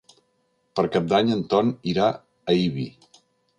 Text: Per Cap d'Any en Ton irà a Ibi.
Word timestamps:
Per 0.79 0.85
Cap 0.95 1.11
d'Any 1.11 1.29
en 1.35 1.45
Ton 1.53 1.71
irà 1.93 2.09
a 2.55 2.59
Ibi. 2.65 2.91